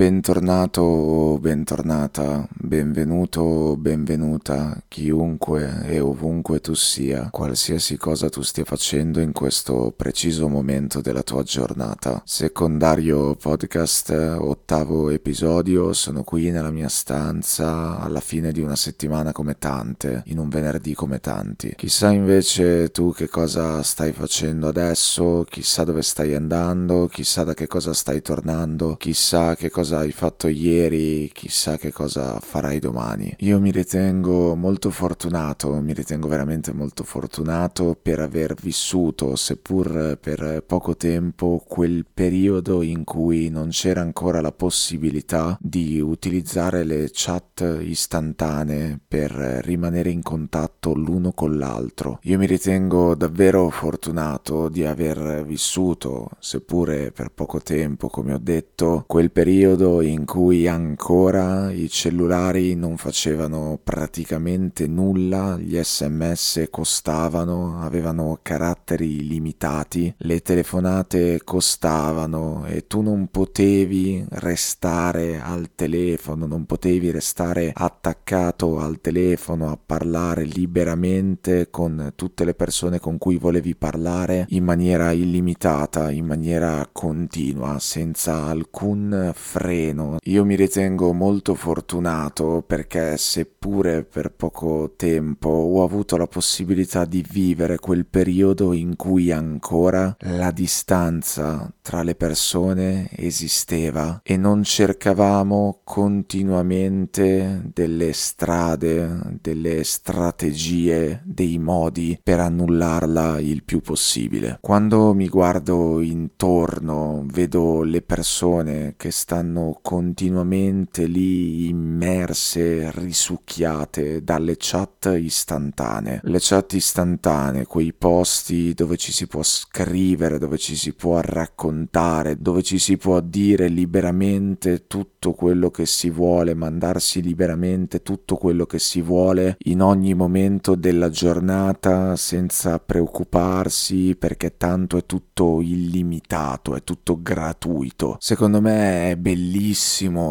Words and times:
Bentornato 0.00 1.36
bentornata, 1.38 2.48
benvenuto 2.54 3.76
benvenuta, 3.76 4.82
chiunque 4.88 5.82
e 5.84 6.00
ovunque 6.00 6.62
tu 6.62 6.72
sia, 6.72 7.28
qualsiasi 7.30 7.98
cosa 7.98 8.30
tu 8.30 8.40
stia 8.40 8.64
facendo 8.64 9.20
in 9.20 9.32
questo 9.32 9.92
preciso 9.94 10.48
momento 10.48 11.02
della 11.02 11.22
tua 11.22 11.42
giornata. 11.42 12.22
Secondario 12.24 13.34
podcast, 13.34 14.08
ottavo 14.38 15.10
episodio, 15.10 15.92
sono 15.92 16.24
qui 16.24 16.48
nella 16.50 16.70
mia 16.70 16.88
stanza 16.88 17.98
alla 17.98 18.20
fine 18.20 18.52
di 18.52 18.62
una 18.62 18.76
settimana 18.76 19.32
come 19.32 19.58
tante, 19.58 20.22
in 20.28 20.38
un 20.38 20.48
venerdì 20.48 20.94
come 20.94 21.20
tanti. 21.20 21.74
Chissà 21.76 22.10
invece 22.10 22.90
tu 22.90 23.12
che 23.12 23.28
cosa 23.28 23.82
stai 23.82 24.12
facendo 24.12 24.66
adesso, 24.66 25.44
chissà 25.46 25.84
dove 25.84 26.00
stai 26.00 26.34
andando, 26.34 27.06
chissà 27.06 27.44
da 27.44 27.52
che 27.52 27.66
cosa 27.66 27.92
stai 27.92 28.22
tornando, 28.22 28.96
chissà 28.96 29.54
che 29.56 29.68
cosa 29.68 29.88
cosa 29.90 29.98
hai 29.98 30.12
fatto 30.12 30.46
ieri, 30.46 31.28
chissà 31.32 31.76
che 31.76 31.90
cosa 31.90 32.38
farai 32.38 32.78
domani. 32.78 33.34
Io 33.38 33.58
mi 33.58 33.72
ritengo 33.72 34.54
molto 34.54 34.90
fortunato, 34.90 35.72
mi 35.80 35.92
ritengo 35.92 36.28
veramente 36.28 36.72
molto 36.72 37.02
fortunato 37.02 37.98
per 38.00 38.20
aver 38.20 38.54
vissuto, 38.54 39.34
seppur 39.34 40.16
per 40.20 40.62
poco 40.64 40.94
tempo, 40.96 41.60
quel 41.66 42.06
periodo 42.12 42.82
in 42.82 43.02
cui 43.02 43.48
non 43.48 43.70
c'era 43.70 44.00
ancora 44.00 44.40
la 44.40 44.52
possibilità 44.52 45.58
di 45.60 46.00
utilizzare 46.00 46.84
le 46.84 47.10
chat 47.12 47.78
istantanee 47.80 49.00
per 49.08 49.32
rimanere 49.32 50.10
in 50.10 50.22
contatto 50.22 50.94
l'uno 50.94 51.32
con 51.32 51.58
l'altro. 51.58 52.20
Io 52.22 52.38
mi 52.38 52.46
ritengo 52.46 53.16
davvero 53.16 53.68
fortunato 53.70 54.68
di 54.68 54.84
aver 54.84 55.44
vissuto, 55.44 56.30
seppure 56.38 57.10
per 57.10 57.32
poco 57.32 57.60
tempo, 57.60 58.08
come 58.08 58.34
ho 58.34 58.40
detto, 58.40 59.02
quel 59.08 59.32
periodo 59.32 59.78
periodo 59.80 60.02
in 60.02 60.26
cui 60.26 60.68
ancora 60.68 61.70
i 61.70 61.88
cellulari 61.88 62.74
non 62.74 62.98
facevano 62.98 63.78
praticamente 63.82 64.86
nulla, 64.86 65.56
gli 65.58 65.78
sms 65.82 66.66
costavano, 66.70 67.80
avevano 67.80 68.38
caratteri 68.42 69.26
limitati, 69.26 70.12
le 70.18 70.40
telefonate 70.42 71.40
costavano 71.42 72.66
e 72.66 72.86
tu 72.86 73.00
non 73.00 73.28
potevi 73.30 74.24
restare 74.30 75.40
al 75.40 75.70
telefono, 75.74 76.46
non 76.46 76.66
potevi 76.66 77.10
restare 77.10 77.72
attaccato 77.74 78.78
al 78.78 79.00
telefono 79.00 79.70
a 79.70 79.78
parlare 79.84 80.44
liberamente 80.44 81.70
con 81.70 82.12
tutte 82.16 82.44
le 82.44 82.54
persone 82.54 83.00
con 83.00 83.16
cui 83.16 83.38
volevi 83.38 83.74
parlare 83.74 84.44
in 84.50 84.64
maniera 84.64 85.12
illimitata, 85.12 86.10
in 86.10 86.26
maniera 86.26 86.86
continua, 86.92 87.78
senza 87.78 88.44
alcun 88.44 89.32
freno. 89.70 90.16
Io 90.24 90.44
mi 90.44 90.56
ritengo 90.56 91.12
molto 91.12 91.54
fortunato 91.54 92.64
perché 92.66 93.16
seppure 93.16 94.02
per 94.02 94.32
poco 94.32 94.94
tempo 94.96 95.48
ho 95.48 95.84
avuto 95.84 96.16
la 96.16 96.26
possibilità 96.26 97.04
di 97.04 97.24
vivere 97.28 97.78
quel 97.78 98.04
periodo 98.04 98.72
in 98.72 98.96
cui 98.96 99.30
ancora 99.30 100.16
la 100.20 100.50
distanza 100.50 101.72
tra 101.80 102.02
le 102.02 102.16
persone 102.16 103.08
esisteva 103.12 104.20
e 104.24 104.36
non 104.36 104.64
cercavamo 104.64 105.80
continuamente 105.84 107.62
delle 107.72 108.12
strade, 108.12 109.38
delle 109.40 109.84
strategie, 109.84 111.22
dei 111.24 111.58
modi 111.58 112.18
per 112.20 112.40
annullarla 112.40 113.38
il 113.38 113.62
più 113.62 113.80
possibile. 113.80 114.58
Quando 114.60 115.14
mi 115.14 115.28
guardo 115.28 116.00
intorno, 116.00 117.24
vedo 117.26 117.82
le 117.82 118.02
persone 118.02 118.94
che 118.96 119.10
stanno 119.10 119.59
stanno 119.60 119.78
continuamente 119.82 121.06
lì 121.06 121.68
immerse, 121.68 122.90
risucchiate 122.92 124.22
dalle 124.22 124.56
chat 124.58 125.14
istantanee. 125.20 126.20
Le 126.24 126.38
chat 126.40 126.72
istantanee, 126.72 127.66
quei 127.66 127.92
posti 127.92 128.72
dove 128.72 128.96
ci 128.96 129.12
si 129.12 129.26
può 129.26 129.42
scrivere, 129.42 130.38
dove 130.38 130.56
ci 130.56 130.76
si 130.76 130.94
può 130.94 131.20
raccontare, 131.20 132.38
dove 132.40 132.62
ci 132.62 132.78
si 132.78 132.96
può 132.96 133.20
dire 133.20 133.68
liberamente 133.68 134.86
tutto 134.86 135.32
quello 135.32 135.70
che 135.70 135.86
si 135.86 136.10
vuole, 136.10 136.54
mandarsi 136.54 137.20
liberamente 137.20 138.02
tutto 138.02 138.36
quello 138.36 138.64
che 138.64 138.78
si 138.78 139.02
vuole 139.02 139.56
in 139.64 139.82
ogni 139.82 140.14
momento 140.14 140.74
della 140.74 141.10
giornata 141.10 142.16
senza 142.16 142.78
preoccuparsi 142.78 144.16
perché 144.18 144.56
tanto 144.56 144.96
è 144.96 145.04
tutto 145.04 145.60
illimitato, 145.60 146.74
è 146.74 146.82
tutto 146.82 147.20
gratuito. 147.20 148.16
Secondo 148.18 148.60
me 148.60 149.10
è 149.10 149.16
bellissimo 149.16 149.39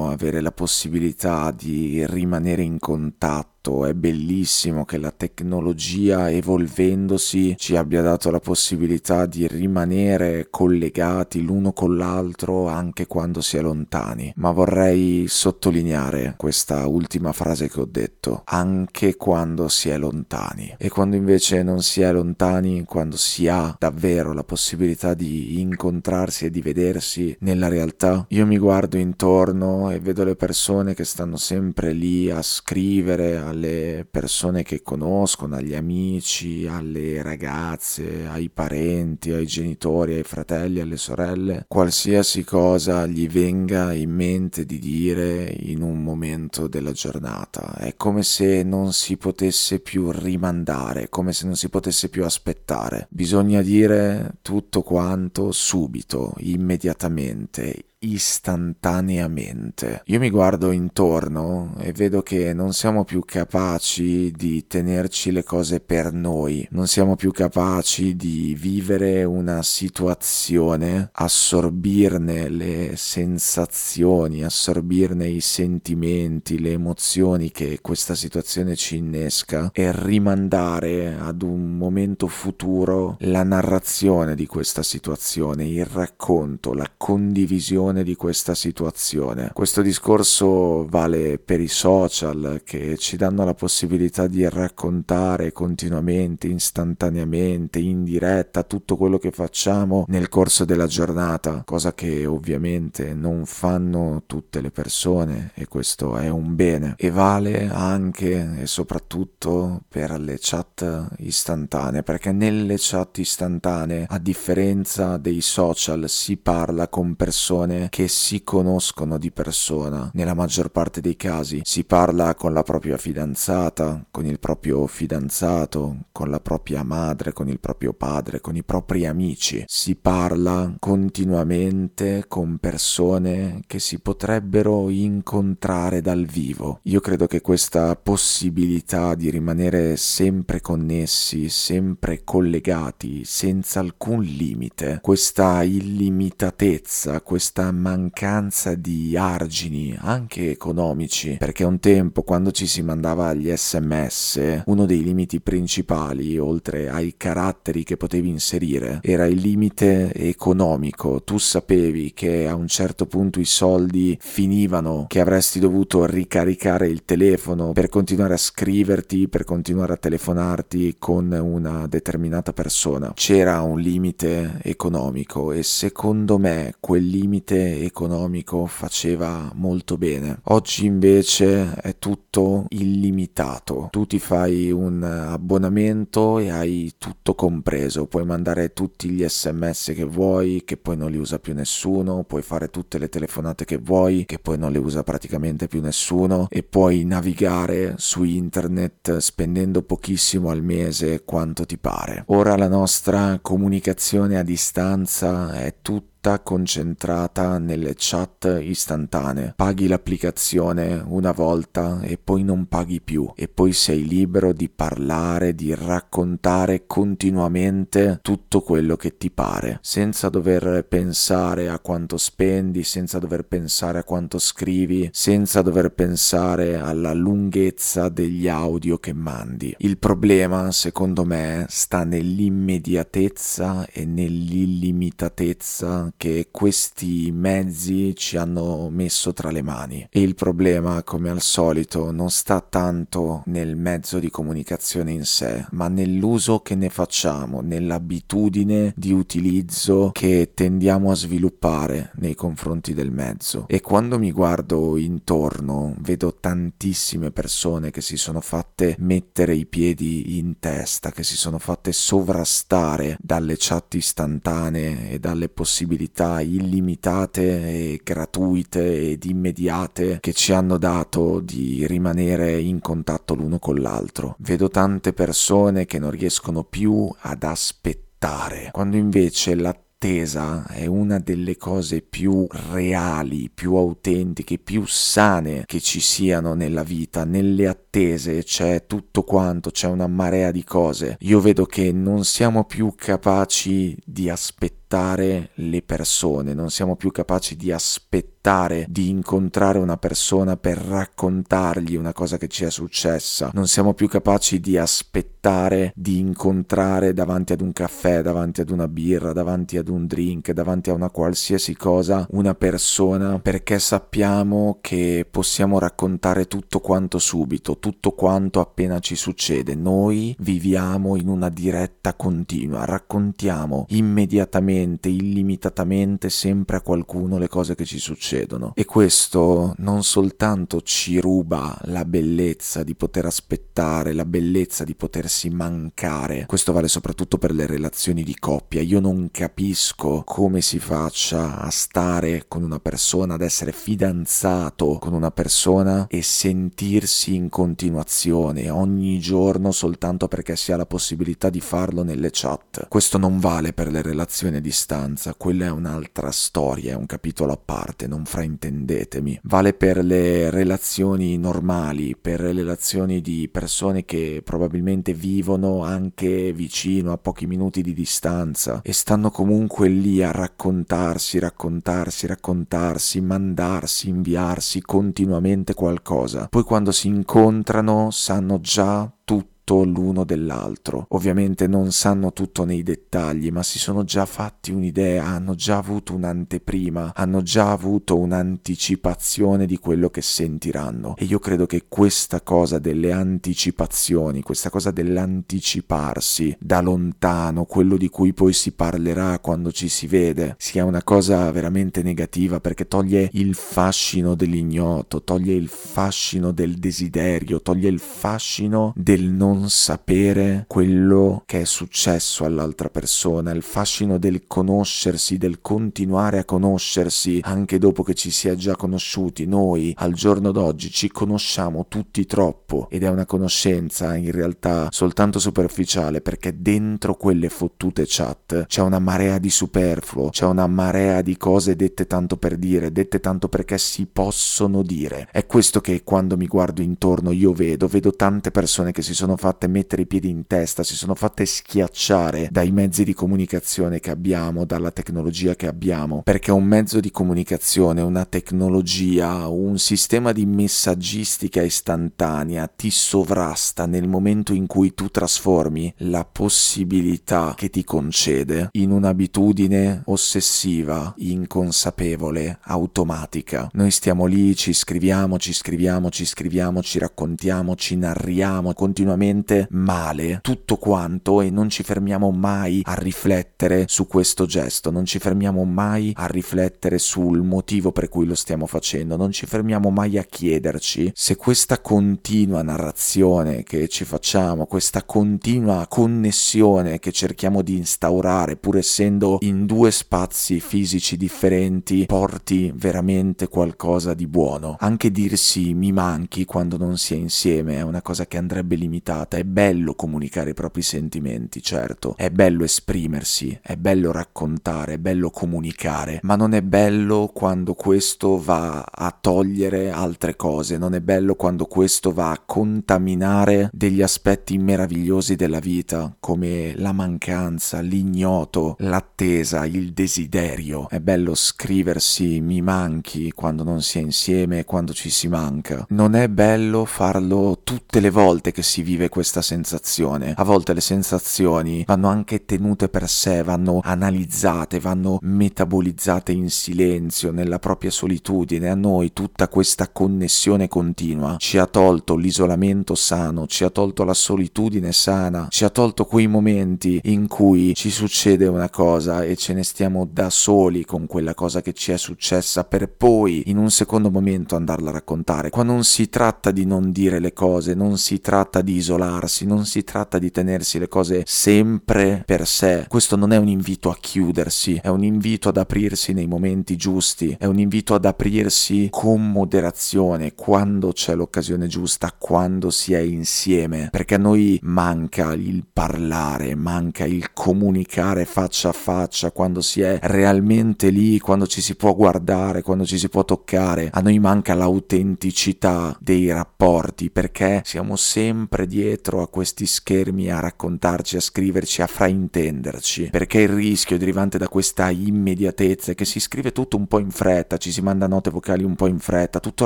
avere 0.09 0.41
la 0.41 0.51
possibilità 0.51 1.51
di 1.51 2.05
rimanere 2.05 2.63
in 2.63 2.79
contatto 2.79 3.58
fatto, 3.59 3.85
è 3.85 3.93
bellissimo 3.93 4.85
che 4.85 4.97
la 4.97 5.11
tecnologia 5.11 6.31
evolvendosi 6.31 7.55
ci 7.57 7.75
abbia 7.75 8.01
dato 8.01 8.31
la 8.31 8.39
possibilità 8.39 9.25
di 9.25 9.47
rimanere 9.47 10.47
collegati 10.49 11.41
l'uno 11.41 11.73
con 11.73 11.97
l'altro 11.97 12.67
anche 12.67 13.05
quando 13.05 13.41
si 13.41 13.57
è 13.57 13.61
lontani. 13.61 14.31
Ma 14.37 14.51
vorrei 14.51 15.25
sottolineare 15.27 16.35
questa 16.37 16.87
ultima 16.87 17.33
frase 17.33 17.69
che 17.69 17.81
ho 17.81 17.85
detto, 17.85 18.41
anche 18.45 19.15
quando 19.15 19.67
si 19.67 19.89
è 19.89 19.97
lontani. 19.97 20.75
E 20.77 20.89
quando 20.89 21.15
invece 21.15 21.61
non 21.61 21.81
si 21.81 22.01
è 22.01 22.11
lontani, 22.11 22.85
quando 22.85 23.17
si 23.17 23.47
ha 23.47 23.75
davvero 23.77 24.33
la 24.33 24.43
possibilità 24.43 25.13
di 25.13 25.59
incontrarsi 25.59 26.45
e 26.45 26.49
di 26.49 26.61
vedersi 26.61 27.35
nella 27.41 27.67
realtà, 27.67 28.25
io 28.29 28.45
mi 28.45 28.57
guardo 28.57 28.97
intorno 28.97 29.91
e 29.91 29.99
vedo 29.99 30.23
le 30.23 30.35
persone 30.35 30.93
che 30.93 31.03
stanno 31.03 31.37
sempre 31.37 31.91
lì 31.91 32.29
a 32.31 32.41
scrivere, 32.41 33.37
a 33.37 33.48
alle 33.49 34.07
persone 34.09 34.63
che 34.63 34.81
conoscono, 34.81 35.55
agli 35.55 35.75
amici, 35.75 36.65
alle 36.67 37.21
ragazze, 37.21 38.25
ai 38.27 38.49
parenti, 38.49 39.31
ai 39.31 39.45
genitori, 39.45 40.15
ai 40.15 40.23
fratelli, 40.23 40.79
alle 40.79 40.97
sorelle, 40.97 41.65
qualsiasi 41.67 42.43
cosa 42.43 43.05
gli 43.05 43.27
venga 43.27 43.93
in 43.93 44.11
mente 44.11 44.65
di 44.65 44.79
dire 44.79 45.53
in 45.59 45.81
un 45.81 46.01
momento 46.01 46.67
della 46.67 46.91
giornata. 46.91 47.75
È 47.75 47.95
come 47.95 48.23
se 48.23 48.63
non 48.63 48.93
si 48.93 49.17
potesse 49.17 49.79
più 49.79 50.11
rimandare, 50.11 51.09
come 51.09 51.33
se 51.33 51.45
non 51.45 51.55
si 51.55 51.69
potesse 51.69 52.09
più 52.09 52.23
aspettare. 52.23 53.07
Bisogna 53.09 53.61
dire 53.61 54.37
tutto 54.41 54.81
quanto 54.81 55.51
subito, 55.51 56.33
immediatamente, 56.39 57.88
istantaneamente. 58.01 60.03
Io 60.05 60.19
mi 60.19 60.29
guardo 60.29 60.71
intorno 60.71 61.75
e 61.79 61.91
vedo 61.91 62.21
che 62.21 62.53
non 62.53 62.71
siamo 62.71 63.03
più 63.03 63.23
capaci 63.25 64.31
di 64.31 64.65
tenerci 64.67 65.31
le 65.31 65.43
cose 65.43 65.81
per 65.81 66.13
noi, 66.13 66.65
non 66.71 66.87
siamo 66.87 67.15
più 67.15 67.31
capaci 67.31 68.15
di 68.15 68.55
vivere 68.57 69.25
una 69.25 69.61
situazione, 69.63 71.09
assorbirne 71.11 72.47
le 72.47 72.93
sensazioni, 72.95 74.43
assorbirne 74.43 75.27
i 75.27 75.41
sentimenti, 75.41 76.59
le 76.59 76.71
emozioni 76.71 77.51
che 77.51 77.79
questa 77.81 78.15
situazione 78.15 78.77
ci 78.77 78.95
innesca 78.97 79.71
e 79.73 79.91
rimandare 79.91 81.17
ad 81.19 81.41
un 81.41 81.77
momento 81.77 82.27
futuro 82.27 83.17
la 83.21 83.43
narrazione 83.43 84.35
di 84.35 84.45
questa 84.45 84.83
situazione, 84.83 85.67
il 85.67 85.85
racconto, 85.85 86.73
la 86.73 86.89
condivisione 86.95 87.88
gestione 87.89 88.03
di 88.03 88.15
questa 88.15 88.55
situazione. 88.55 89.51
Questo 89.53 89.81
discorso 89.81 90.85
vale 90.87 91.39
per 91.39 91.59
i 91.59 91.67
social 91.67 92.61
che 92.63 92.97
ci 92.97 93.17
danno 93.17 93.43
la 93.43 93.53
possibilità 93.53 94.27
di 94.27 94.47
raccontare 94.47 95.51
continuamente, 95.51 96.47
istantaneamente, 96.47 97.79
in 97.79 98.03
diretta 98.03 98.63
tutto 98.63 98.95
quello 98.95 99.17
che 99.17 99.31
facciamo 99.31 100.05
nel 100.07 100.29
corso 100.29 100.65
della 100.65 100.87
giornata, 100.87 101.63
cosa 101.65 101.93
che 101.93 102.25
ovviamente 102.25 103.13
non 103.13 103.45
fanno 103.45 104.23
tutte 104.25 104.61
le 104.61 104.71
persone 104.71 105.51
e 105.55 105.67
questo 105.67 106.17
è 106.17 106.29
un 106.29 106.55
bene 106.55 106.95
e 106.97 107.09
vale 107.09 107.69
anche 107.69 108.61
e 108.61 108.67
soprattutto 108.67 109.81
per 109.87 110.19
le 110.19 110.37
chat 110.39 111.07
istantanee 111.17 112.03
perché 112.03 112.31
nelle 112.31 112.75
chat 112.77 113.17
istantanee 113.17 114.05
a 114.07 114.17
differenza 114.19 115.17
dei 115.17 115.41
social 115.41 116.09
si 116.09 116.37
parla 116.37 116.87
con 116.87 117.15
persone 117.15 117.78
che 117.87 118.07
si 118.09 118.43
conoscono 118.43 119.17
di 119.17 119.31
persona. 119.31 120.09
Nella 120.13 120.33
maggior 120.33 120.69
parte 120.69 120.99
dei 120.99 121.15
casi 121.15 121.61
si 121.63 121.85
parla 121.85 122.35
con 122.35 122.51
la 122.51 122.63
propria 122.63 122.97
fidanzata, 122.97 124.05
con 124.11 124.25
il 124.25 124.39
proprio 124.39 124.85
fidanzato, 124.87 126.07
con 126.11 126.29
la 126.29 126.39
propria 126.39 126.83
madre, 126.83 127.31
con 127.31 127.47
il 127.47 127.59
proprio 127.59 127.93
padre, 127.93 128.41
con 128.41 128.55
i 128.55 128.63
propri 128.63 129.05
amici. 129.05 129.63
Si 129.67 129.95
parla 129.95 130.75
continuamente 130.79 132.25
con 132.27 132.57
persone 132.57 133.61
che 133.67 133.79
si 133.79 133.99
potrebbero 133.99 134.89
incontrare 134.89 136.01
dal 136.01 136.25
vivo. 136.25 136.79
Io 136.83 136.99
credo 136.99 137.27
che 137.27 137.41
questa 137.41 137.95
possibilità 137.95 139.15
di 139.15 139.29
rimanere 139.29 139.95
sempre 139.95 140.61
connessi, 140.61 141.49
sempre 141.49 142.23
collegati, 142.23 143.23
senza 143.23 143.79
alcun 143.79 144.21
limite, 144.21 144.99
questa 145.01 145.63
illimitatezza, 145.63 147.21
questa 147.21 147.68
mancanza 147.71 148.75
di 148.75 149.15
argini, 149.17 149.95
anche 149.99 150.51
economici, 150.51 151.37
perché 151.37 151.63
un 151.63 151.79
tempo 151.79 152.23
quando 152.23 152.51
ci 152.51 152.67
si 152.67 152.81
mandava 152.81 153.33
gli 153.33 153.51
sms, 153.55 154.63
uno 154.65 154.85
dei 154.85 155.03
limiti 155.03 155.39
principali, 155.41 156.37
oltre 156.37 156.89
ai 156.89 157.15
caratteri 157.17 157.83
che 157.83 157.97
potevi 157.97 158.29
inserire, 158.29 158.99
era 159.01 159.25
il 159.25 159.39
limite 159.39 160.13
economico. 160.13 161.21
Tu 161.23 161.37
sapevi 161.37 162.13
che 162.13 162.47
a 162.47 162.55
un 162.55 162.67
certo 162.67 163.05
punto 163.05 163.39
i 163.39 163.45
soldi 163.45 164.17
finivano, 164.19 165.05
che 165.07 165.19
avresti 165.19 165.59
dovuto 165.59 166.05
ricaricare 166.05 166.87
il 166.87 167.03
telefono 167.05 167.71
per 167.71 167.89
continuare 167.89 168.33
a 168.33 168.37
scriverti, 168.37 169.27
per 169.27 169.43
continuare 169.43 169.93
a 169.93 169.97
telefonarti 169.97 170.95
con 170.99 171.31
una 171.31 171.87
determinata 171.87 172.53
persona. 172.53 173.11
C'era 173.15 173.61
un 173.61 173.79
limite 173.79 174.59
economico 174.63 175.51
e 175.51 175.63
secondo 175.63 176.37
me 176.37 176.75
quel 176.79 177.05
limite 177.05 177.58
economico 177.59 178.65
faceva 178.65 179.51
molto 179.55 179.97
bene. 179.97 180.39
Oggi 180.45 180.85
invece 180.85 181.73
è 181.75 181.97
tutto 181.97 182.65
illimitato. 182.69 183.87
Tu 183.91 184.05
ti 184.05 184.19
fai 184.19 184.71
un 184.71 185.03
abbonamento 185.03 186.39
e 186.39 186.49
hai 186.49 186.93
tutto 186.97 187.35
compreso. 187.35 188.07
Puoi 188.07 188.25
mandare 188.25 188.73
tutti 188.73 189.09
gli 189.09 189.25
sms 189.27 189.93
che 189.95 190.03
vuoi, 190.03 190.63
che 190.65 190.77
poi 190.77 190.97
non 190.97 191.11
li 191.11 191.17
usa 191.17 191.39
più 191.39 191.53
nessuno, 191.53 192.23
puoi 192.23 192.41
fare 192.41 192.69
tutte 192.69 192.97
le 192.97 193.09
telefonate 193.09 193.65
che 193.65 193.77
vuoi, 193.77 194.25
che 194.25 194.39
poi 194.39 194.57
non 194.57 194.71
le 194.71 194.79
usa 194.79 195.03
praticamente 195.03 195.67
più 195.67 195.81
nessuno 195.81 196.47
e 196.49 196.63
puoi 196.63 197.03
navigare 197.05 197.95
su 197.97 198.23
internet 198.23 199.17
spendendo 199.17 199.81
pochissimo 199.81 200.49
al 200.49 200.63
mese 200.63 201.23
quanto 201.23 201.65
ti 201.65 201.77
pare. 201.77 202.23
Ora 202.27 202.55
la 202.55 202.67
nostra 202.67 203.39
comunicazione 203.41 204.37
a 204.37 204.43
distanza 204.43 205.53
è 205.53 205.75
tutta 205.81 206.08
tutta 206.19 206.41
concentrata 206.41 207.57
nelle 207.59 207.93
chat 207.95 208.59
istantanee. 208.61 209.53
Paghi 209.55 209.87
l'applicazione 209.87 211.01
una 211.07 211.31
volta 211.31 212.01
e 212.01 212.19
poi 212.21 212.43
non 212.43 212.67
paghi 212.67 212.99
più 212.99 213.31
e 213.35 213.47
poi 213.47 213.71
sei 213.71 214.05
libero 214.05 214.51
di 214.51 214.67
parlare, 214.67 215.55
di 215.55 215.73
raccontare 215.73 216.85
continuamente 216.85 218.19
tutto 218.21 218.59
quello 218.59 218.97
che 218.97 219.15
ti 219.15 219.31
pare, 219.31 219.79
senza 219.81 220.27
dover 220.27 220.85
pensare 220.89 221.69
a 221.69 221.79
quanto 221.79 222.17
spendi, 222.17 222.83
senza 222.83 223.17
dover 223.17 223.43
pensare 223.43 223.99
a 223.99 224.03
quanto 224.03 224.39
scrivi, 224.39 225.09
senza 225.13 225.61
dover 225.61 225.93
pensare 225.93 226.77
alla 226.77 227.13
lunghezza 227.13 228.09
degli 228.09 228.49
audio 228.49 228.97
che 228.97 229.13
mandi. 229.13 229.73
Il 229.77 229.97
problema, 229.97 230.69
secondo 230.73 231.23
me, 231.23 231.65
sta 231.69 232.03
nell'immediatezza 232.03 233.87
e 233.87 234.03
nell'illimitatezza 234.03 236.08
che 236.17 236.49
questi 236.51 237.31
mezzi 237.31 238.15
ci 238.15 238.37
hanno 238.37 238.89
messo 238.89 239.33
tra 239.33 239.51
le 239.51 239.61
mani. 239.61 240.07
E 240.09 240.21
il 240.21 240.35
problema, 240.35 241.03
come 241.03 241.29
al 241.29 241.41
solito, 241.41 242.11
non 242.11 242.29
sta 242.29 242.61
tanto 242.61 243.43
nel 243.45 243.75
mezzo 243.75 244.19
di 244.19 244.29
comunicazione 244.29 245.11
in 245.11 245.25
sé, 245.25 245.65
ma 245.71 245.87
nell'uso 245.87 246.59
che 246.59 246.75
ne 246.75 246.89
facciamo, 246.89 247.61
nell'abitudine 247.61 248.93
di 248.95 249.11
utilizzo 249.11 250.11
che 250.13 250.51
tendiamo 250.53 251.11
a 251.11 251.15
sviluppare 251.15 252.11
nei 252.15 252.35
confronti 252.35 252.93
del 252.93 253.11
mezzo. 253.11 253.65
E 253.67 253.81
quando 253.81 254.17
mi 254.19 254.31
guardo 254.31 254.97
intorno, 254.97 255.95
vedo 255.99 256.37
tantissime 256.39 257.31
persone 257.31 257.91
che 257.91 258.01
si 258.01 258.17
sono 258.17 258.41
fatte 258.41 258.95
mettere 258.99 259.55
i 259.55 259.65
piedi 259.65 260.37
in 260.37 260.59
testa, 260.59 261.11
che 261.11 261.23
si 261.23 261.37
sono 261.37 261.59
fatte 261.59 261.91
sovrastare 261.91 263.17
dalle 263.21 263.55
chat 263.57 263.93
istantanee 263.95 265.11
e 265.11 265.19
dalle 265.19 265.49
possibilità 265.49 265.98
possibilità 265.99 266.39
illimitate 266.39 267.41
e 267.43 268.01
gratuite 268.01 269.11
ed 269.11 269.25
immediate 269.25 270.19
che 270.21 270.31
ci 270.31 270.53
hanno 270.53 270.77
dato 270.77 271.41
di 271.41 271.85
rimanere 271.85 272.57
in 272.59 272.79
contatto 272.79 273.35
l'uno 273.35 273.59
con 273.59 273.75
l'altro. 273.75 274.35
Vedo 274.39 274.69
tante 274.69 275.11
persone 275.11 275.85
che 275.85 275.99
non 275.99 276.11
riescono 276.11 276.63
più 276.63 277.09
ad 277.19 277.43
aspettare, 277.43 278.69
quando 278.71 278.95
invece 278.95 279.55
l'attesa 279.55 280.65
è 280.67 280.85
una 280.85 281.19
delle 281.19 281.57
cose 281.57 282.01
più 282.01 282.47
reali, 282.71 283.49
più 283.53 283.75
autentiche, 283.75 284.57
più 284.57 284.85
sane 284.85 285.63
che 285.65 285.81
ci 285.81 285.99
siano 285.99 286.53
nella 286.53 286.83
vita. 286.83 287.25
Nelle 287.25 287.67
attese 287.67 288.43
c'è 288.43 288.85
tutto 288.87 289.23
quanto, 289.23 289.71
c'è 289.71 289.87
una 289.87 290.07
marea 290.07 290.51
di 290.51 290.63
cose. 290.63 291.17
Io 291.21 291.41
vedo 291.41 291.65
che 291.65 291.91
non 291.91 292.23
siamo 292.23 292.63
più 292.63 292.93
capaci 292.95 293.97
di 294.05 294.29
aspettare 294.29 294.77
aspettare 294.89 295.51
le 295.55 295.83
persone, 295.83 296.55
non 296.55 296.71
siamo 296.71 296.95
più 296.95 297.11
capaci 297.11 297.55
di 297.55 297.71
aspettare 297.71 298.87
di 298.89 299.09
incontrare 299.09 299.77
una 299.77 299.97
persona 299.97 300.57
per 300.57 300.77
raccontargli 300.77 301.95
una 301.95 302.13
cosa 302.13 302.37
che 302.37 302.47
ci 302.47 302.63
è 302.63 302.71
successa, 302.71 303.51
non 303.53 303.67
siamo 303.67 303.93
più 303.93 304.07
capaci 304.07 304.59
di 304.59 304.77
aspettare 304.77 305.91
di 305.93 306.17
incontrare 306.17 307.13
davanti 307.13 307.53
ad 307.53 307.61
un 307.61 307.71
caffè, 307.71 308.21
davanti 308.23 308.61
ad 308.61 308.71
una 308.71 308.87
birra, 308.87 309.31
davanti 309.31 309.77
ad 309.77 309.89
un 309.89 310.07
drink, 310.07 310.51
davanti 310.51 310.89
a 310.89 310.93
una 310.93 311.09
qualsiasi 311.11 311.75
cosa 311.75 312.25
una 312.31 312.55
persona 312.55 313.39
perché 313.39 313.77
sappiamo 313.77 314.79
che 314.81 315.27
possiamo 315.29 315.77
raccontare 315.77 316.47
tutto 316.47 316.79
quanto 316.79 317.19
subito, 317.19 317.77
tutto 317.77 318.13
quanto 318.13 318.59
appena 318.59 318.99
ci 318.99 319.15
succede. 319.15 319.75
Noi 319.75 320.35
viviamo 320.39 321.15
in 321.15 321.27
una 321.27 321.49
diretta 321.49 322.15
continua, 322.15 322.85
raccontiamo 322.85 323.85
immediatamente 323.89 324.78
immediatamente, 324.79 325.09
illimitatamente 325.09 326.29
sempre 326.29 326.77
a 326.77 326.81
qualcuno 326.81 327.37
le 327.37 327.47
cose 327.47 327.75
che 327.75 327.85
ci 327.85 327.99
succedono. 327.99 328.73
E 328.75 328.85
questo 328.85 329.73
non 329.77 330.03
soltanto 330.03 330.81
ci 330.81 331.19
ruba 331.19 331.77
la 331.83 332.05
bellezza 332.05 332.83
di 332.83 332.95
poter 332.95 333.25
aspettare, 333.25 334.13
la 334.13 334.25
bellezza 334.25 334.83
di 334.83 334.95
potersi 334.95 335.49
mancare, 335.49 336.45
questo 336.47 336.71
vale 336.71 336.87
soprattutto 336.87 337.37
per 337.37 337.53
le 337.53 337.65
relazioni 337.65 338.23
di 338.23 338.35
coppia. 338.37 338.81
Io 338.81 338.99
non 338.99 339.29
capisco 339.31 340.23
come 340.25 340.61
si 340.61 340.79
faccia 340.79 341.59
a 341.59 341.69
stare 341.69 342.45
con 342.47 342.63
una 342.63 342.79
persona, 342.79 343.35
ad 343.35 343.41
essere 343.41 343.71
fidanzato 343.71 344.97
con 344.99 345.13
una 345.13 345.31
persona 345.31 346.07
e 346.09 346.21
sentirsi 346.21 347.35
in 347.35 347.49
continuazione 347.49 348.69
ogni 348.69 349.19
giorno 349.19 349.71
soltanto 349.71 350.27
perché 350.27 350.55
si 350.55 350.71
ha 350.71 350.77
la 350.77 350.85
possibilità 350.85 351.49
di 351.49 351.59
farlo 351.59 352.03
nelle 352.03 352.29
chat. 352.31 352.87
Questo 352.87 353.17
non 353.17 353.39
vale 353.39 353.73
per 353.73 353.91
le 353.91 354.01
relazioni 354.01 354.61
di 354.61 354.68
distanza, 354.69 355.33
quella 355.33 355.65
è 355.65 355.71
un'altra 355.71 356.29
storia, 356.29 356.91
è 356.91 356.95
un 356.95 357.07
capitolo 357.07 357.53
a 357.53 357.57
parte, 357.57 358.05
non 358.05 358.23
fraintendetemi. 358.23 359.39
Vale 359.43 359.73
per 359.73 360.05
le 360.05 360.51
relazioni 360.51 361.39
normali, 361.39 362.15
per 362.15 362.41
le 362.41 362.53
relazioni 362.53 363.19
di 363.19 363.49
persone 363.51 364.05
che 364.05 364.43
probabilmente 364.43 365.13
vivono 365.13 365.83
anche 365.83 366.53
vicino 366.53 367.11
a 367.11 367.17
pochi 367.17 367.47
minuti 367.47 367.81
di 367.81 367.93
distanza 367.93 368.81
e 368.83 368.93
stanno 368.93 369.31
comunque 369.31 369.87
lì 369.87 370.21
a 370.21 370.29
raccontarsi, 370.31 371.39
raccontarsi, 371.39 372.27
raccontarsi, 372.27 373.21
mandarsi, 373.21 374.09
inviarsi 374.09 374.81
continuamente 374.81 375.73
qualcosa. 375.73 376.47
Poi 376.47 376.63
quando 376.63 376.91
si 376.91 377.07
incontrano 377.07 378.11
sanno 378.11 378.59
già 378.59 379.11
tutto 379.23 379.58
tutto 379.69 379.83
l'uno 379.83 380.23
dell'altro. 380.23 381.05
Ovviamente 381.09 381.67
non 381.67 381.91
sanno 381.91 382.33
tutto 382.33 382.65
nei 382.65 382.81
dettagli, 382.81 383.51
ma 383.51 383.61
si 383.61 383.77
sono 383.77 384.03
già 384.03 384.25
fatti 384.25 384.71
un'idea, 384.71 385.25
hanno 385.25 385.53
già 385.53 385.77
avuto 385.77 386.15
un'anteprima, 386.15 387.13
hanno 387.15 387.43
già 387.43 387.71
avuto 387.71 388.17
un'anticipazione 388.17 389.67
di 389.67 389.77
quello 389.77 390.09
che 390.09 390.21
sentiranno. 390.21 391.15
E 391.17 391.25
io 391.25 391.37
credo 391.37 391.67
che 391.67 391.85
questa 391.87 392.41
cosa 392.41 392.79
delle 392.79 393.11
anticipazioni, 393.11 394.41
questa 394.41 394.71
cosa 394.71 394.89
dell'anticiparsi 394.89 396.57
da 396.59 396.81
lontano, 396.81 397.65
quello 397.65 397.95
di 397.95 398.09
cui 398.09 398.33
poi 398.33 398.53
si 398.53 398.71
parlerà 398.71 399.37
quando 399.37 399.71
ci 399.71 399.87
si 399.87 400.07
vede, 400.07 400.55
sia 400.57 400.83
una 400.83 401.03
cosa 401.03 401.51
veramente 401.51 402.01
negativa 402.01 402.59
perché 402.59 402.87
toglie 402.87 403.29
il 403.33 403.53
fascino 403.53 404.33
dell'ignoto, 404.33 405.21
toglie 405.21 405.53
il 405.53 405.67
fascino 405.67 406.51
del 406.51 406.75
desiderio, 406.75 407.61
toglie 407.61 407.89
il 407.89 407.99
fascino 407.99 408.93
del 408.95 409.29
non 409.29 409.58
non 409.59 409.69
sapere 409.69 410.63
quello 410.67 411.43
che 411.45 411.61
è 411.61 411.65
successo 411.65 412.45
all'altra 412.45 412.89
persona, 412.89 413.51
il 413.51 413.61
fascino 413.61 414.17
del 414.17 414.47
conoscersi, 414.47 415.37
del 415.37 415.59
continuare 415.59 416.39
a 416.39 416.45
conoscersi 416.45 417.41
anche 417.43 417.77
dopo 417.77 418.01
che 418.03 418.13
ci 418.13 418.31
si 418.31 418.47
è 418.47 418.55
già 418.55 418.77
conosciuti. 418.77 419.45
Noi 419.45 419.93
al 419.97 420.13
giorno 420.13 420.51
d'oggi 420.51 420.89
ci 420.89 421.09
conosciamo 421.09 421.87
tutti 421.89 422.25
troppo 422.25 422.87
ed 422.89 423.03
è 423.03 423.09
una 423.09 423.25
conoscenza 423.25 424.15
in 424.15 424.31
realtà 424.31 424.87
soltanto 424.91 425.39
superficiale 425.39 426.21
perché 426.21 426.61
dentro 426.61 427.15
quelle 427.15 427.49
fottute 427.49 428.05
chat 428.07 428.65
c'è 428.65 428.81
una 428.81 428.99
marea 428.99 429.39
di 429.39 429.49
superfluo, 429.49 430.29
c'è 430.29 430.45
una 430.45 430.67
marea 430.67 431.21
di 431.21 431.35
cose 431.35 431.75
dette 431.75 432.07
tanto 432.07 432.37
per 432.37 432.55
dire, 432.55 432.93
dette 432.93 433.19
tanto 433.19 433.49
perché 433.49 433.77
si 433.77 434.05
possono 434.05 434.83
dire. 434.83 435.27
È 435.31 435.45
questo 435.45 435.81
che 435.81 436.03
quando 436.03 436.37
mi 436.37 436.47
guardo 436.47 436.81
intorno 436.81 437.31
io 437.31 437.51
vedo, 437.51 437.87
vedo 437.87 438.15
tante 438.15 438.51
persone 438.51 438.93
che 438.93 439.01
si 439.01 439.13
sono 439.13 439.35
fatte 439.35 439.47
fatte 439.49 439.67
mettere 439.67 440.03
i 440.03 440.05
piedi 440.05 440.29
in 440.29 440.45
testa, 440.45 440.83
si 440.83 440.95
sono 440.95 441.15
fatte 441.15 441.43
schiacciare 441.43 442.49
dai 442.51 442.71
mezzi 442.71 443.03
di 443.03 443.15
comunicazione 443.15 443.99
che 443.99 444.11
abbiamo, 444.11 444.63
dalla 444.63 444.91
tecnologia 444.91 445.55
che 445.55 445.65
abbiamo, 445.65 446.21
perché 446.21 446.51
un 446.51 446.65
mezzo 446.65 446.99
di 446.99 447.09
comunicazione, 447.09 448.01
una 448.01 448.25
tecnologia, 448.25 449.47
un 449.47 449.79
sistema 449.79 450.33
di 450.33 450.45
messaggistica 450.45 451.63
istantanea 451.63 452.67
ti 452.67 452.91
sovrasta 452.91 453.87
nel 453.87 454.07
momento 454.07 454.53
in 454.53 454.67
cui 454.67 454.93
tu 454.93 455.09
trasformi 455.09 455.91
la 455.99 456.23
possibilità 456.25 457.53
che 457.55 457.71
ti 457.71 457.83
concede 457.83 458.69
in 458.73 458.91
un'abitudine 458.91 460.03
ossessiva, 460.05 461.11
inconsapevole, 461.17 462.59
automatica. 462.61 463.67
Noi 463.73 463.89
stiamo 463.89 464.27
lì, 464.27 464.55
ci 464.55 464.73
scriviamo, 464.73 465.39
ci 465.39 465.53
scriviamo, 465.53 466.11
ci 466.11 466.25
scriviamo, 466.25 466.83
ci 466.83 466.99
raccontiamo, 466.99 467.75
ci 467.75 467.95
narriamo 467.95 468.73
continuamente 468.73 469.37
male 469.71 470.39
tutto 470.41 470.77
quanto 470.77 471.41
e 471.41 471.49
non 471.49 471.69
ci 471.69 471.83
fermiamo 471.83 472.31
mai 472.31 472.81
a 472.83 472.93
riflettere 472.93 473.85
su 473.87 474.07
questo 474.07 474.45
gesto, 474.45 474.91
non 474.91 475.05
ci 475.05 475.19
fermiamo 475.19 475.63
mai 475.63 476.11
a 476.15 476.25
riflettere 476.25 476.97
sul 476.97 477.41
motivo 477.43 477.91
per 477.91 478.09
cui 478.09 478.25
lo 478.25 478.35
stiamo 478.35 478.65
facendo, 478.65 479.15
non 479.15 479.31
ci 479.31 479.45
fermiamo 479.45 479.89
mai 479.89 480.17
a 480.17 480.23
chiederci 480.23 481.11
se 481.13 481.35
questa 481.35 481.79
continua 481.79 482.61
narrazione 482.61 483.63
che 483.63 483.87
ci 483.87 484.05
facciamo, 484.05 484.65
questa 484.65 485.03
continua 485.03 485.87
connessione 485.87 486.99
che 486.99 487.11
cerchiamo 487.11 487.61
di 487.61 487.77
instaurare, 487.77 488.55
pur 488.55 488.77
essendo 488.77 489.37
in 489.41 489.65
due 489.65 489.91
spazi 489.91 490.59
fisici 490.59 491.17
differenti, 491.17 492.05
porti 492.05 492.71
veramente 492.75 493.47
qualcosa 493.47 494.13
di 494.13 494.27
buono. 494.27 494.75
Anche 494.79 495.11
dirsi 495.11 495.73
mi 495.73 495.91
manchi 495.91 496.45
quando 496.45 496.77
non 496.77 496.97
si 496.97 497.13
è 497.13 497.17
insieme 497.17 497.77
è 497.77 497.81
una 497.81 498.01
cosa 498.01 498.25
che 498.25 498.37
andrebbe 498.37 498.75
limitata. 498.75 499.18
È 499.27 499.43
bello 499.43 499.95
comunicare 499.95 500.51
i 500.51 500.53
propri 500.53 500.81
sentimenti, 500.81 501.61
certo, 501.61 502.15
è 502.17 502.29
bello 502.29 502.63
esprimersi, 502.63 503.57
è 503.61 503.75
bello 503.75 504.11
raccontare, 504.11 504.93
è 504.93 504.97
bello 504.97 505.29
comunicare, 505.29 506.19
ma 506.23 506.35
non 506.35 506.53
è 506.53 506.61
bello 506.61 507.29
quando 507.33 507.73
questo 507.73 508.37
va 508.37 508.83
a 508.83 509.15
togliere 509.19 509.91
altre 509.91 510.35
cose, 510.35 510.77
non 510.77 510.93
è 510.93 511.01
bello 511.01 511.35
quando 511.35 511.65
questo 511.65 512.11
va 512.11 512.31
a 512.31 512.41
contaminare 512.45 513.69
degli 513.73 514.01
aspetti 514.01 514.57
meravigliosi 514.57 515.35
della 515.35 515.59
vita, 515.59 516.15
come 516.19 516.73
la 516.75 516.91
mancanza, 516.91 517.79
l'ignoto, 517.81 518.75
l'attesa, 518.79 519.65
il 519.65 519.91
desiderio. 519.93 520.87
È 520.89 520.99
bello 520.99 521.35
scriversi 521.35 522.39
mi 522.41 522.61
manchi 522.61 523.31
quando 523.31 523.63
non 523.63 523.81
si 523.81 523.99
è 523.99 524.01
insieme, 524.01 524.65
quando 524.65 524.93
ci 524.93 525.09
si 525.09 525.27
manca. 525.27 525.85
Non 525.89 526.15
è 526.15 526.27
bello 526.27 526.85
farlo 526.85 527.61
tutte 527.63 527.99
le 527.99 528.09
volte 528.09 528.51
che 528.51 528.63
si 528.63 528.81
vive 528.81 529.08
questa 529.09 529.41
sensazione. 529.41 530.33
A 530.35 530.43
volte 530.43 530.73
le 530.73 530.81
sensazioni 530.81 531.83
vanno 531.85 532.07
anche 532.07 532.45
tenute 532.45 532.89
per 532.89 533.07
sé, 533.09 533.43
vanno 533.43 533.81
analizzate, 533.83 534.79
vanno 534.79 535.17
metabolizzate 535.21 536.31
in 536.31 536.49
silenzio, 536.49 537.31
nella 537.31 537.59
propria 537.59 537.91
solitudine. 537.91 538.69
A 538.69 538.75
noi 538.75 539.13
tutta 539.13 539.47
questa 539.47 539.89
connessione 539.89 540.67
continua 540.67 541.35
ci 541.37 541.57
ha 541.57 541.65
tolto 541.65 542.15
l'isolamento 542.15 542.95
sano, 542.95 543.47
ci 543.47 543.63
ha 543.63 543.69
tolto 543.69 544.03
la 544.03 544.13
solitudine 544.13 544.91
sana, 544.91 545.47
ci 545.49 545.65
ha 545.65 545.69
tolto 545.69 546.05
quei 546.05 546.27
momenti 546.27 546.99
in 547.05 547.27
cui 547.27 547.73
ci 547.75 547.89
succede 547.89 548.47
una 548.47 548.69
cosa 548.69 549.23
e 549.23 549.35
ce 549.35 549.53
ne 549.53 549.63
stiamo 549.63 550.07
da 550.09 550.29
soli 550.29 550.85
con 550.85 551.05
quella 551.07 551.33
cosa 551.33 551.61
che 551.61 551.73
ci 551.73 551.91
è 551.91 551.97
successa 551.97 552.63
per 552.63 552.89
poi 552.89 553.43
in 553.47 553.57
un 553.57 553.69
secondo 553.69 554.09
momento 554.09 554.55
andarla 554.55 554.89
a 554.89 554.93
raccontare. 554.93 555.49
Qua 555.49 555.63
non 555.63 555.83
si 555.83 556.09
tratta 556.09 556.51
di 556.51 556.65
non 556.65 556.91
dire 556.91 557.19
le 557.19 557.33
cose, 557.33 557.73
non 557.73 557.97
si 557.97 558.21
tratta 558.21 558.61
di 558.61 558.75
isolarsi, 558.99 559.45
non 559.45 559.65
si 559.65 559.83
tratta 559.83 560.19
di 560.19 560.29
tenersi 560.29 560.77
le 560.77 560.87
cose 560.87 561.23
sempre 561.25 562.23
per 562.25 562.45
sé. 562.45 562.85
Questo 562.87 563.15
non 563.15 563.31
è 563.31 563.37
un 563.37 563.47
invito 563.47 563.89
a 563.89 563.97
chiudersi, 563.99 564.79
è 564.81 564.89
un 564.89 565.03
invito 565.03 565.49
ad 565.49 565.57
aprirsi 565.57 566.11
nei 566.13 566.27
momenti 566.27 566.75
giusti, 566.75 567.35
è 567.39 567.45
un 567.45 567.59
invito 567.59 567.93
ad 567.95 568.05
aprirsi 568.05 568.89
con 568.91 569.31
moderazione 569.31 570.33
quando 570.35 570.91
c'è 570.91 571.15
l'occasione 571.15 571.67
giusta, 571.67 572.13
quando 572.17 572.69
si 572.69 572.93
è 572.93 572.99
insieme, 572.99 573.87
perché 573.89 574.15
a 574.15 574.19
noi 574.19 574.59
manca 574.63 575.33
il 575.33 575.65
parlare, 575.71 576.55
manca 576.55 577.05
il 577.05 577.31
comunicare 577.33 578.25
faccia 578.25 578.69
a 578.69 578.73
faccia 578.73 579.31
quando 579.31 579.61
si 579.61 579.81
è 579.81 579.99
realmente 580.03 580.89
lì, 580.89 581.19
quando 581.19 581.47
ci 581.47 581.61
si 581.61 581.75
può 581.75 581.95
guardare, 581.95 582.61
quando 582.61 582.85
ci 582.85 582.97
si 582.97 583.07
può 583.07 583.23
toccare. 583.23 583.89
A 583.91 584.01
noi 584.01 584.19
manca 584.19 584.53
l'autenticità 584.53 585.95
dei 585.99 586.31
rapporti 586.31 587.09
perché 587.09 587.61
siamo 587.63 587.95
sempre 587.95 588.67
dietro 588.67 588.88
a 589.21 589.27
questi 589.27 589.65
schermi 589.65 590.31
a 590.31 590.39
raccontarci, 590.39 591.17
a 591.17 591.21
scriverci, 591.21 591.81
a 591.81 591.87
fraintenderci. 591.87 593.09
Perché 593.11 593.41
il 593.41 593.49
rischio 593.49 593.97
derivante 593.97 594.37
da 594.37 594.47
questa 594.47 594.89
immediatezza 594.89 595.91
è 595.91 595.95
che 595.95 596.05
si 596.05 596.19
scrive 596.19 596.51
tutto 596.51 596.77
un 596.77 596.87
po' 596.87 596.99
in 596.99 597.11
fretta, 597.11 597.57
ci 597.57 597.71
si 597.71 597.81
manda 597.81 598.07
note 598.07 598.29
vocali 598.29 598.63
un 598.63 598.75
po' 598.75 598.87
in 598.87 598.99
fretta, 598.99 599.39
tutto 599.39 599.65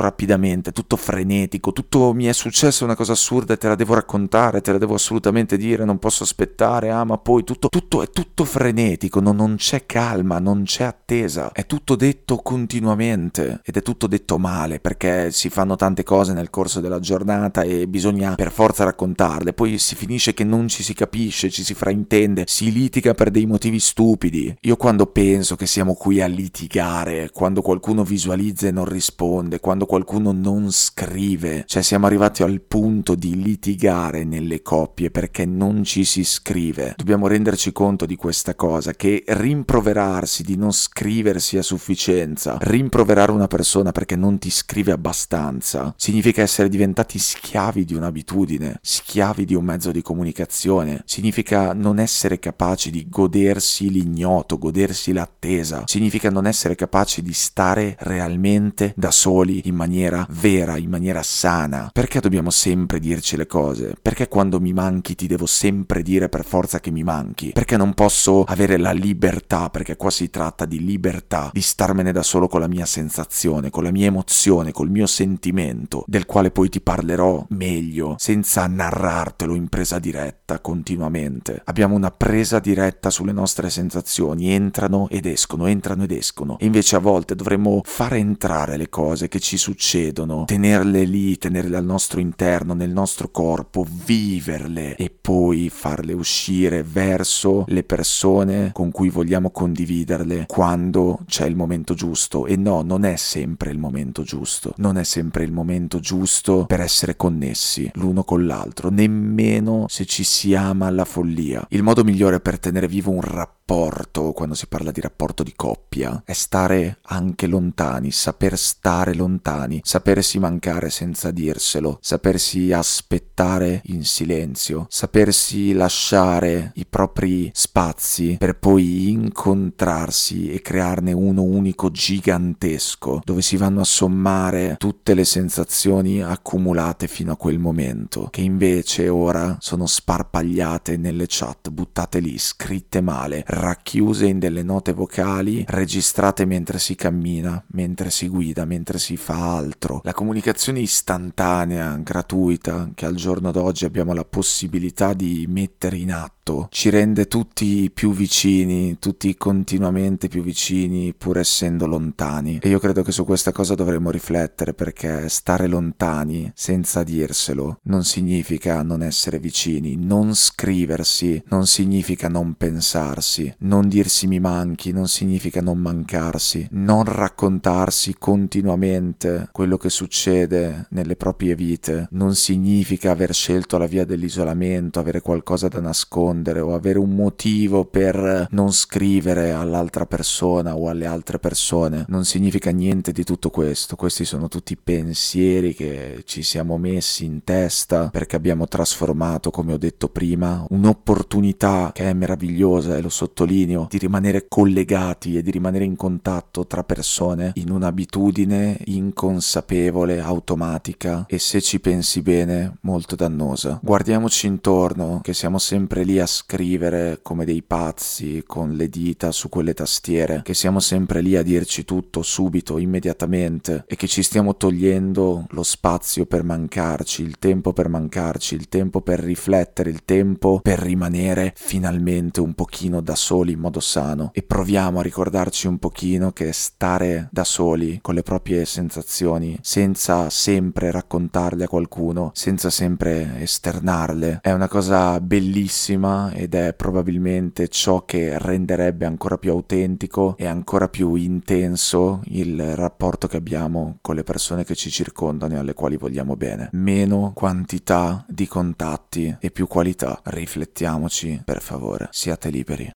rapidamente, 0.00 0.72
tutto 0.72 0.96
frenetico, 0.96 1.72
tutto 1.72 2.12
mi 2.12 2.26
è 2.26 2.32
successo 2.32 2.84
una 2.84 2.96
cosa 2.96 3.12
assurda 3.12 3.54
e 3.54 3.56
te 3.56 3.68
la 3.68 3.74
devo 3.74 3.94
raccontare, 3.94 4.60
te 4.60 4.72
la 4.72 4.78
devo 4.78 4.94
assolutamente 4.94 5.56
dire, 5.56 5.84
non 5.84 5.98
posso 5.98 6.22
aspettare, 6.22 6.90
ah 6.90 7.04
ma 7.04 7.18
poi 7.18 7.44
tutto, 7.44 7.68
tutto 7.68 8.02
è 8.02 8.10
tutto 8.10 8.44
frenetico, 8.44 9.20
no, 9.20 9.32
non 9.32 9.56
c'è 9.56 9.86
calma, 9.86 10.38
non 10.38 10.64
c'è 10.64 10.84
attesa, 10.84 11.52
è 11.52 11.66
tutto 11.66 11.96
detto 11.96 12.36
continuamente 12.36 13.60
ed 13.64 13.76
è 13.76 13.82
tutto 13.82 14.06
detto 14.06 14.38
male 14.38 14.80
perché 14.80 15.30
si 15.30 15.48
fanno 15.48 15.76
tante 15.76 16.02
cose 16.02 16.32
nel 16.32 16.50
corso 16.50 16.80
della 16.80 17.00
giornata 17.00 17.62
e 17.62 17.86
bisogna 17.86 18.34
per 18.34 18.52
forza 18.52 18.84
raccontarle, 19.14 19.52
poi 19.52 19.78
si 19.78 19.94
finisce 19.94 20.34
che 20.34 20.44
non 20.44 20.68
ci 20.68 20.82
si 20.82 20.92
capisce, 20.92 21.50
ci 21.50 21.62
si 21.62 21.72
fraintende, 21.74 22.44
si 22.46 22.72
litiga 22.72 23.14
per 23.14 23.30
dei 23.30 23.46
motivi 23.46 23.78
stupidi. 23.78 24.54
Io 24.62 24.76
quando 24.76 25.06
penso 25.06 25.56
che 25.56 25.66
siamo 25.66 25.94
qui 25.94 26.20
a 26.20 26.26
litigare, 26.26 27.30
quando 27.32 27.62
qualcuno 27.62 28.02
visualizza 28.02 28.66
e 28.66 28.72
non 28.72 28.84
risponde, 28.84 29.60
quando 29.60 29.86
qualcuno 29.86 30.32
non 30.32 30.70
scrive, 30.70 31.64
cioè 31.66 31.82
siamo 31.82 32.06
arrivati 32.06 32.42
al 32.42 32.60
punto 32.60 33.14
di 33.14 33.40
litigare 33.40 34.24
nelle 34.24 34.62
coppie 34.62 35.10
perché 35.10 35.46
non 35.46 35.84
ci 35.84 36.04
si 36.04 36.24
scrive. 36.24 36.94
Dobbiamo 36.96 37.28
renderci 37.28 37.72
conto 37.72 38.06
di 38.06 38.16
questa 38.16 38.54
cosa, 38.54 38.92
che 38.92 39.22
rimproverarsi 39.26 40.42
di 40.42 40.56
non 40.56 40.72
scriversi 40.72 41.56
a 41.56 41.62
sufficienza, 41.62 42.58
rimproverare 42.60 43.30
una 43.30 43.46
persona 43.46 43.92
perché 43.92 44.16
non 44.16 44.38
ti 44.38 44.50
scrive 44.50 44.92
abbastanza, 44.92 45.94
significa 45.96 46.42
essere 46.42 46.68
diventati 46.68 47.18
schiavi 47.18 47.84
di 47.84 47.94
un'abitudine, 47.94 48.78
schiavi 48.82 49.03
di 49.44 49.54
un 49.54 49.64
mezzo 49.64 49.92
di 49.92 50.02
comunicazione, 50.02 51.02
significa 51.06 51.72
non 51.72 51.98
essere 51.98 52.38
capaci 52.38 52.90
di 52.90 53.06
godersi 53.08 53.90
l'ignoto, 53.90 54.58
godersi 54.58 55.12
l'attesa, 55.12 55.84
significa 55.86 56.30
non 56.30 56.46
essere 56.46 56.74
capaci 56.74 57.22
di 57.22 57.32
stare 57.32 57.96
realmente 58.00 58.92
da 58.96 59.10
soli 59.12 59.62
in 59.64 59.74
maniera 59.76 60.26
vera, 60.30 60.76
in 60.76 60.90
maniera 60.90 61.22
sana. 61.22 61.90
Perché 61.92 62.20
dobbiamo 62.20 62.50
sempre 62.50 62.98
dirci 62.98 63.36
le 63.36 63.46
cose? 63.46 63.94
Perché 64.00 64.26
quando 64.26 64.60
mi 64.60 64.72
manchi 64.72 65.14
ti 65.14 65.26
devo 65.26 65.46
sempre 65.46 66.02
dire 66.02 66.28
per 66.28 66.44
forza 66.44 66.80
che 66.80 66.90
mi 66.90 67.04
manchi? 67.04 67.52
Perché 67.52 67.76
non 67.76 67.94
posso 67.94 68.42
avere 68.42 68.76
la 68.76 68.92
libertà, 68.92 69.70
perché 69.70 69.96
qua 69.96 70.10
si 70.10 70.28
tratta 70.30 70.64
di 70.64 70.84
libertà, 70.84 71.50
di 71.52 71.60
starmene 71.60 72.10
da 72.10 72.22
solo 72.22 72.48
con 72.48 72.60
la 72.60 72.68
mia 72.68 72.86
sensazione, 72.86 73.70
con 73.70 73.84
la 73.84 73.92
mia 73.92 74.06
emozione, 74.06 74.72
col 74.72 74.90
mio 74.90 75.06
sentimento, 75.06 76.04
del 76.06 76.26
quale 76.26 76.50
poi 76.50 76.68
ti 76.68 76.80
parlerò 76.80 77.46
meglio, 77.50 78.16
senza 78.18 78.66
narrartelo 78.94 79.54
in 79.56 79.68
presa 79.68 79.98
diretta 79.98 80.60
continuamente. 80.60 81.60
Abbiamo 81.64 81.96
una 81.96 82.12
presa 82.12 82.60
diretta 82.60 83.10
sulle 83.10 83.32
nostre 83.32 83.68
sensazioni, 83.68 84.52
entrano 84.52 85.08
ed 85.10 85.26
escono, 85.26 85.66
entrano 85.66 86.04
ed 86.04 86.12
escono. 86.12 86.58
E 86.60 86.66
invece 86.66 86.96
a 86.96 87.00
volte 87.00 87.34
dovremmo 87.34 87.80
far 87.84 88.14
entrare 88.14 88.76
le 88.76 88.88
cose 88.88 89.26
che 89.26 89.40
ci 89.40 89.56
succedono, 89.56 90.44
tenerle 90.44 91.02
lì, 91.04 91.36
tenerle 91.36 91.76
al 91.76 91.84
nostro 91.84 92.20
interno, 92.20 92.74
nel 92.74 92.90
nostro 92.90 93.30
corpo, 93.30 93.84
viverle 93.88 94.94
e 94.94 95.10
poi 95.10 95.68
farle 95.70 96.12
uscire 96.12 96.84
verso 96.84 97.64
le 97.68 97.82
persone 97.82 98.70
con 98.72 98.92
cui 98.92 99.08
vogliamo 99.08 99.50
condividerle 99.50 100.44
quando 100.46 101.20
c'è 101.26 101.46
il 101.46 101.56
momento 101.56 101.94
giusto. 101.94 102.46
E 102.46 102.56
no, 102.56 102.82
non 102.82 103.04
è 103.04 103.16
sempre 103.16 103.70
il 103.70 103.78
momento 103.78 104.22
giusto, 104.22 104.72
non 104.76 104.98
è 104.98 105.04
sempre 105.04 105.42
il 105.42 105.52
momento 105.52 105.98
giusto 105.98 106.64
per 106.66 106.80
essere 106.80 107.16
connessi 107.16 107.90
l'uno 107.94 108.22
con 108.22 108.46
l'altro, 108.46 108.83
nemmeno 108.90 109.86
se 109.88 110.04
ci 110.06 110.24
si 110.24 110.54
ama 110.54 110.86
alla 110.86 111.04
follia. 111.04 111.64
Il 111.70 111.82
modo 111.82 112.04
migliore 112.04 112.40
per 112.40 112.58
tenere 112.58 112.88
vivo 112.88 113.10
un 113.10 113.20
rapporto 113.20 113.53
rapporto, 113.66 114.32
quando 114.32 114.54
si 114.54 114.66
parla 114.66 114.90
di 114.90 115.00
rapporto 115.00 115.42
di 115.42 115.54
coppia, 115.56 116.22
è 116.26 116.34
stare 116.34 116.98
anche 117.04 117.46
lontani, 117.46 118.10
saper 118.10 118.58
stare 118.58 119.14
lontani, 119.14 119.80
sapersi 119.82 120.38
mancare 120.38 120.90
senza 120.90 121.30
dirselo, 121.30 121.96
sapersi 122.02 122.72
aspettare 122.72 123.80
in 123.86 124.04
silenzio, 124.04 124.86
sapersi 124.90 125.72
lasciare 125.72 126.72
i 126.74 126.84
propri 126.84 127.50
spazi 127.54 128.36
per 128.38 128.58
poi 128.58 129.08
incontrarsi 129.08 130.50
e 130.50 130.60
crearne 130.60 131.12
uno 131.12 131.42
unico 131.42 131.90
gigantesco, 131.90 133.22
dove 133.24 133.40
si 133.40 133.56
vanno 133.56 133.80
a 133.80 133.84
sommare 133.84 134.74
tutte 134.78 135.14
le 135.14 135.24
sensazioni 135.24 136.22
accumulate 136.22 137.08
fino 137.08 137.32
a 137.32 137.36
quel 137.36 137.58
momento, 137.58 138.28
che 138.30 138.42
invece 138.42 139.08
ora 139.08 139.56
sono 139.60 139.86
sparpagliate 139.86 140.98
nelle 140.98 141.24
chat, 141.26 141.70
buttate 141.70 142.18
lì, 142.18 142.36
scritte 142.36 143.00
male, 143.00 143.42
racchiuse 143.54 144.26
in 144.26 144.38
delle 144.38 144.62
note 144.62 144.92
vocali, 144.92 145.64
registrate 145.66 146.44
mentre 146.44 146.78
si 146.78 146.94
cammina, 146.94 147.62
mentre 147.68 148.10
si 148.10 148.28
guida, 148.28 148.64
mentre 148.64 148.98
si 148.98 149.16
fa 149.16 149.56
altro. 149.56 150.00
La 150.04 150.12
comunicazione 150.12 150.80
istantanea, 150.80 151.96
gratuita, 151.96 152.90
che 152.94 153.06
al 153.06 153.14
giorno 153.14 153.50
d'oggi 153.50 153.86
abbiamo 153.86 154.12
la 154.12 154.24
possibilità 154.24 155.14
di 155.14 155.46
mettere 155.48 155.96
in 155.96 156.12
atto, 156.12 156.43
ci 156.68 156.90
rende 156.90 157.26
tutti 157.26 157.90
più 157.90 158.12
vicini, 158.12 158.98
tutti 158.98 159.34
continuamente 159.34 160.28
più 160.28 160.42
vicini, 160.42 161.14
pur 161.16 161.38
essendo 161.38 161.86
lontani. 161.86 162.58
E 162.60 162.68
io 162.68 162.78
credo 162.78 163.02
che 163.02 163.12
su 163.12 163.24
questa 163.24 163.50
cosa 163.50 163.74
dovremmo 163.74 164.10
riflettere 164.10 164.74
perché 164.74 165.30
stare 165.30 165.66
lontani 165.66 166.52
senza 166.54 167.02
dirselo 167.02 167.78
non 167.84 168.04
significa 168.04 168.82
non 168.82 169.02
essere 169.02 169.38
vicini, 169.38 169.96
non 169.96 170.34
scriversi 170.34 171.42
non 171.46 171.66
significa 171.66 172.28
non 172.28 172.54
pensarsi, 172.54 173.52
non 173.60 173.88
dirsi 173.88 174.26
mi 174.26 174.38
manchi 174.38 174.92
non 174.92 175.08
significa 175.08 175.62
non 175.62 175.78
mancarsi, 175.78 176.68
non 176.72 177.04
raccontarsi 177.04 178.16
continuamente 178.18 179.48
quello 179.50 179.78
che 179.78 179.88
succede 179.88 180.88
nelle 180.90 181.16
proprie 181.16 181.54
vite 181.54 182.08
non 182.10 182.34
significa 182.34 183.12
aver 183.12 183.32
scelto 183.32 183.78
la 183.78 183.86
via 183.86 184.04
dell'isolamento, 184.04 184.98
avere 184.98 185.22
qualcosa 185.22 185.68
da 185.68 185.80
nascondere 185.80 186.32
o 186.42 186.74
avere 186.74 186.98
un 186.98 187.14
motivo 187.14 187.84
per 187.84 188.48
non 188.50 188.72
scrivere 188.72 189.52
all'altra 189.52 190.06
persona 190.06 190.76
o 190.76 190.88
alle 190.88 191.06
altre 191.06 191.38
persone, 191.38 192.04
non 192.08 192.24
significa 192.24 192.70
niente 192.70 193.12
di 193.12 193.24
tutto 193.24 193.50
questo, 193.50 193.96
questi 193.96 194.24
sono 194.24 194.48
tutti 194.48 194.76
pensieri 194.76 195.74
che 195.74 196.22
ci 196.24 196.42
siamo 196.42 196.78
messi 196.78 197.24
in 197.24 197.44
testa 197.44 198.08
perché 198.08 198.36
abbiamo 198.36 198.66
trasformato, 198.66 199.50
come 199.50 199.72
ho 199.72 199.78
detto 199.78 200.08
prima, 200.08 200.64
un'opportunità 200.70 201.90
che 201.92 202.04
è 202.04 202.12
meravigliosa 202.12 202.96
e 202.96 203.00
lo 203.00 203.08
sottolineo, 203.08 203.86
di 203.88 203.98
rimanere 203.98 204.46
collegati 204.48 205.36
e 205.36 205.42
di 205.42 205.50
rimanere 205.50 205.84
in 205.84 205.96
contatto 205.96 206.66
tra 206.66 206.84
persone 206.84 207.52
in 207.54 207.70
un'abitudine 207.70 208.78
inconsapevole, 208.86 210.20
automatica 210.20 211.24
e 211.28 211.38
se 211.38 211.60
ci 211.60 211.80
pensi 211.80 212.22
bene 212.22 212.78
molto 212.82 213.16
dannosa. 213.16 213.78
Guardiamoci 213.82 214.46
intorno 214.46 215.20
che 215.22 215.34
siamo 215.34 215.58
sempre 215.58 216.04
lì 216.04 216.18
a 216.18 216.23
scrivere 216.26 217.20
come 217.22 217.44
dei 217.44 217.62
pazzi 217.62 218.42
con 218.46 218.72
le 218.74 218.88
dita 218.88 219.32
su 219.32 219.48
quelle 219.48 219.74
tastiere, 219.74 220.42
che 220.42 220.54
siamo 220.54 220.80
sempre 220.80 221.20
lì 221.20 221.36
a 221.36 221.42
dirci 221.42 221.84
tutto 221.84 222.22
subito, 222.22 222.78
immediatamente 222.78 223.84
e 223.86 223.96
che 223.96 224.06
ci 224.06 224.22
stiamo 224.22 224.56
togliendo 224.56 225.46
lo 225.50 225.62
spazio 225.62 226.26
per 226.26 226.44
mancarci, 226.44 227.22
il 227.22 227.38
tempo 227.38 227.72
per 227.72 227.88
mancarci, 227.88 228.54
il 228.54 228.68
tempo 228.68 229.00
per 229.00 229.20
riflettere, 229.20 229.90
il 229.90 230.04
tempo 230.04 230.60
per 230.62 230.78
rimanere 230.78 231.52
finalmente 231.56 232.40
un 232.40 232.54
pochino 232.54 233.00
da 233.00 233.14
soli 233.14 233.52
in 233.52 233.60
modo 233.60 233.80
sano. 233.80 234.30
E 234.32 234.42
proviamo 234.42 234.98
a 234.98 235.02
ricordarci 235.02 235.66
un 235.66 235.78
pochino 235.78 236.32
che 236.32 236.52
stare 236.52 237.28
da 237.30 237.44
soli 237.44 237.98
con 238.00 238.14
le 238.14 238.22
proprie 238.22 238.64
sensazioni 238.64 239.58
senza 239.60 240.30
sempre 240.30 240.90
raccontarle 240.90 241.64
a 241.64 241.68
qualcuno, 241.68 242.30
senza 242.34 242.70
sempre 242.70 243.40
esternarle, 243.40 244.40
è 244.42 244.52
una 244.52 244.68
cosa 244.68 245.20
bellissima 245.20 246.13
ed 246.32 246.54
è 246.54 246.74
probabilmente 246.74 247.68
ciò 247.68 248.04
che 248.04 248.38
renderebbe 248.38 249.06
ancora 249.06 249.38
più 249.38 249.50
autentico 249.50 250.34
e 250.36 250.46
ancora 250.46 250.88
più 250.88 251.14
intenso 251.14 252.20
il 252.26 252.74
rapporto 252.74 253.26
che 253.26 253.36
abbiamo 253.36 253.98
con 254.00 254.14
le 254.14 254.22
persone 254.22 254.64
che 254.64 254.74
ci 254.74 254.90
circondano 254.90 255.54
e 255.54 255.58
alle 255.58 255.74
quali 255.74 255.96
vogliamo 255.96 256.36
bene. 256.36 256.68
Meno 256.72 257.32
quantità 257.34 258.24
di 258.28 258.46
contatti 258.46 259.36
e 259.38 259.50
più 259.50 259.66
qualità. 259.66 260.20
Riflettiamoci, 260.24 261.42
per 261.44 261.60
favore. 261.60 262.08
Siate 262.10 262.50
liberi. 262.50 262.92